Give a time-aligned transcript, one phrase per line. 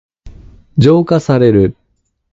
[0.79, 1.75] 浄化される。